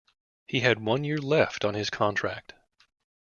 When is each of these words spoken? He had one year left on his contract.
He 0.47 0.61
had 0.61 0.83
one 0.83 1.03
year 1.03 1.19
left 1.19 1.63
on 1.63 1.75
his 1.75 1.91
contract. 1.91 2.55